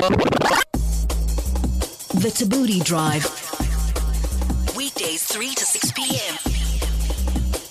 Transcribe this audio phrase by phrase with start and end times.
[0.00, 0.06] The
[2.34, 3.24] Tabooty Drive.
[4.74, 6.34] Weekdays 3 to 6 p.m.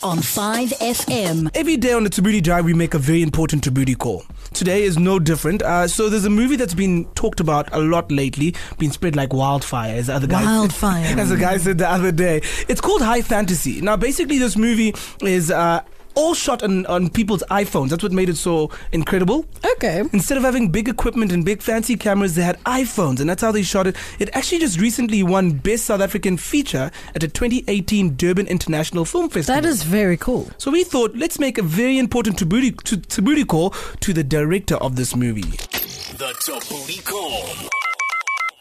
[0.04, 1.50] on 5FM.
[1.56, 4.26] Every day on the Tabooty Drive, we make a very important Tabooty call.
[4.54, 5.64] Today is no different.
[5.64, 9.34] Uh, so there's a movie that's been talked about a lot lately, been spread like
[9.34, 11.06] wildfire, as the other guy Wildfire.
[11.18, 12.42] as the guy said the other day.
[12.68, 13.82] It's called High Fantasy.
[13.82, 14.94] Now, basically, this movie
[15.24, 15.50] is.
[15.50, 15.82] Uh,
[16.16, 17.90] all shot on, on people's iPhones.
[17.90, 19.46] That's what made it so incredible.
[19.74, 20.04] Okay.
[20.14, 23.52] Instead of having big equipment and big fancy cameras, they had iPhones, and that's how
[23.52, 23.96] they shot it.
[24.20, 29.30] It actually just recently won Best South African Feature at the 2018 Durban International Film
[29.30, 29.62] Festival.
[29.62, 30.50] That is very cool.
[30.58, 34.76] So we thought, let's make a very important tabooty, to, tabooty call to the director
[34.76, 35.42] of this movie.
[35.42, 37.89] The Tabooty Call.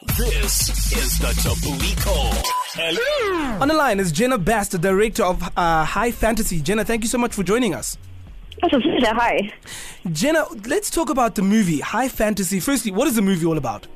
[0.03, 2.33] This is the Tabooty Call.
[2.73, 3.59] Hello.
[3.61, 6.61] On the line is Jenna Bass, the director of uh, High Fantasy.
[6.61, 7.99] Jenna, thank you so much for joining us.
[8.63, 9.13] That's a pleasure.
[9.15, 9.53] Hi.
[10.13, 12.61] Jenna, let's talk about the movie High Fantasy.
[12.61, 13.89] Firstly, what is the movie all about?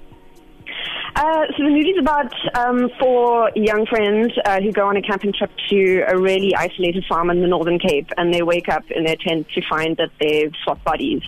[1.22, 5.32] Uh, so the movie's about um, four young friends uh, who go on a camping
[5.32, 9.04] trip to a really isolated farm in the Northern Cape, and they wake up in
[9.04, 11.22] their tent to find that they've swapped bodies.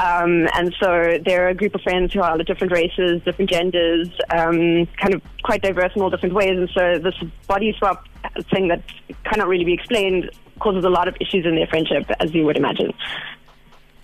[0.00, 4.08] Um, and so they're a group of friends who are of different races, different genders,
[4.30, 6.56] um, kind of quite diverse in all different ways.
[6.56, 7.16] And so this
[7.48, 8.06] body swap
[8.54, 8.84] thing that
[9.24, 12.56] cannot really be explained causes a lot of issues in their friendship, as you would
[12.56, 12.92] imagine.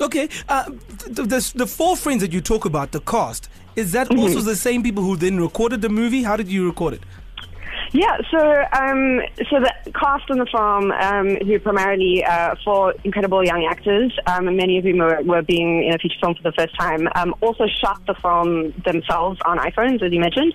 [0.01, 0.65] Okay, uh,
[1.09, 4.21] the, the, the four friends that you talk about, the cast, is that Mm-hmm.
[4.21, 6.23] also the same people who then recorded the movie?
[6.23, 7.03] How did you record it?
[7.93, 8.39] Yeah, so
[8.73, 14.13] um, so the cast on the farm, um, who primarily uh, four incredible young actors,
[14.27, 17.09] um, many of whom were, were being in a feature film for the first time,
[17.15, 20.53] um, also shot the film themselves on iPhones, as you mentioned.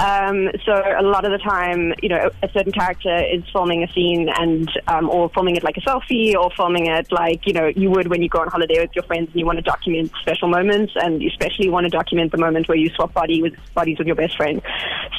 [0.00, 3.92] Um, so a lot of the time, you know, a certain character is filming a
[3.92, 7.70] scene and um, or filming it like a selfie, or filming it like you know
[7.76, 10.10] you would when you go on holiday with your friends and you want to document
[10.20, 13.98] special moments, and especially want to document the moment where you swap body with bodies
[13.98, 14.60] with your best friend.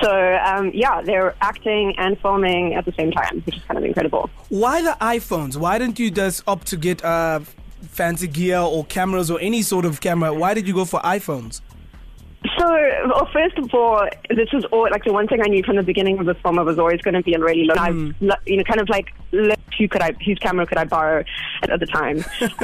[0.04, 3.86] So um, yeah, they're acting and filming at the same time, which is kind of
[3.86, 4.30] incredible.
[4.50, 5.56] Why the iPhones?
[5.56, 7.40] Why didn't you just opt to get uh,
[7.82, 10.34] fancy gear or cameras or any sort of camera?
[10.34, 11.62] Why did you go for iPhones?
[12.58, 12.68] So,
[13.08, 15.84] well, first of all, this was all like the one thing I knew from the
[15.84, 16.60] beginning of the film.
[16.60, 19.14] I was always going to be a really, low, I, you know, kind of like
[19.78, 21.24] who could I, whose camera could I borrow
[21.62, 22.18] at, at the time?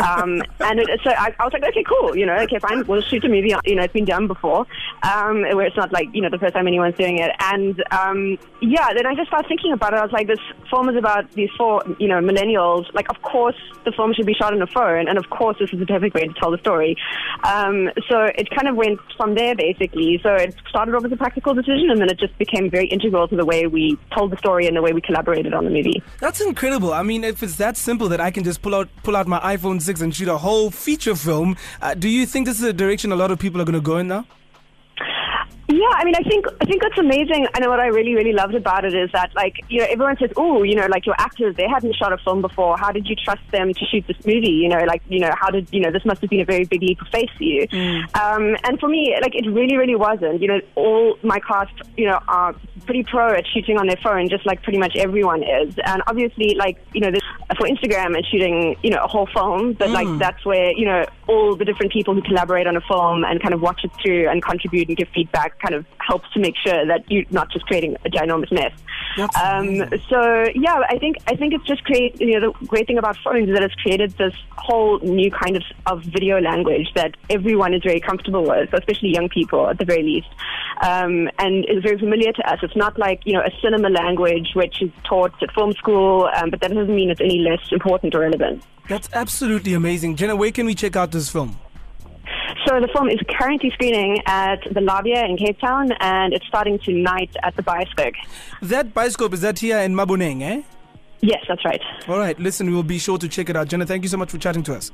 [0.03, 3.01] um, and it, so I, I was like, okay, cool, you know, okay, fine, we'll
[3.01, 3.53] shoot a movie.
[3.65, 4.65] You know, it's been done before,
[5.03, 7.31] um, where it's not like you know the first time anyone's doing it.
[7.39, 9.99] And um, yeah, then I just started thinking about it.
[9.99, 10.39] I was like, this
[10.69, 12.91] film is about these four, you know, millennials.
[12.93, 13.55] Like, of course,
[13.85, 16.15] the film should be shot on a phone, and of course, this is the perfect
[16.15, 16.95] way to tell the story.
[17.43, 20.19] Um, so it kind of went from there, basically.
[20.23, 23.27] So it started off as a practical decision, and then it just became very integral
[23.27, 26.03] to the way we told the story and the way we collaborated on the movie.
[26.19, 26.93] That's incredible.
[26.99, 29.39] I mean, if it's that simple that I can just pull out pull out my
[29.39, 32.73] iPhone 6 and shoot a whole feature film, uh, do you think this is a
[32.73, 34.25] direction a lot of people are going to go in now?
[35.71, 37.45] Yeah, I mean, I think I think that's amazing.
[37.53, 40.31] And what I really, really loved about it is that, like, you know, everyone says,
[40.35, 42.75] "Oh, you know, like your actors, they hadn't shot a film before.
[42.75, 44.49] How did you trust them to shoot this movie?
[44.49, 46.65] You know, like, you know, how did you know this must have been a very
[46.65, 47.67] big leap of faith for you."
[48.15, 50.41] Um, and for me, like, it really, really wasn't.
[50.41, 54.27] You know, all my cast, you know, are pretty pro at shooting on their phone,
[54.27, 55.75] just like pretty much everyone is.
[55.85, 57.21] And obviously, like, you know, this,
[57.57, 61.05] for Instagram and shooting, you know, a whole film, but like that's where you know
[61.27, 64.29] all the different people who collaborate on a film and kind of watch it through
[64.29, 67.65] and contribute and give feedback kind of helps to make sure that you're not just
[67.65, 68.71] creating a ginormous mess.
[69.43, 72.19] Um, so yeah, I think I think it's just create.
[72.21, 75.55] You know, the great thing about phones is that it's created this whole new kind
[75.55, 79.85] of of video language that everyone is very comfortable with, especially young people at the
[79.85, 80.27] very least,
[80.81, 82.59] um, and is very familiar to us.
[82.63, 86.49] It's not like you know a cinema language which is taught at film school, um,
[86.49, 88.63] but that doesn't mean it's any less important or relevant.
[88.87, 90.15] That's absolutely amazing.
[90.15, 91.59] Jenna, where can we check out this film?
[92.65, 96.79] So the film is currently screening at the Labia in Cape Town, and it's starting
[96.79, 98.15] tonight at the Bioscope.
[98.61, 100.61] That bioscope, is that here in Maboneng, eh?
[101.21, 101.81] Yes, that's right.
[102.07, 103.67] All right, listen, we'll be sure to check it out.
[103.67, 104.91] Jenna, thank you so much for chatting to us.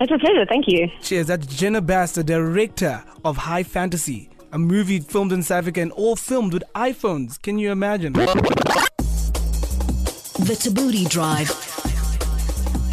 [0.00, 0.46] It's a pleasure.
[0.48, 0.88] Thank you.
[1.02, 1.26] Cheers.
[1.26, 5.92] That's Jenna Bass, the director of High Fantasy, a movie filmed in South Africa and
[5.92, 7.40] all filmed with iPhones.
[7.40, 8.12] Can you imagine?
[8.12, 8.28] The
[10.58, 11.50] Tabooty Drive.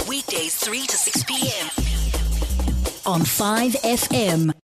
[0.08, 1.70] Weekdays 3 to 6 p.m.
[3.06, 4.55] on 5FM.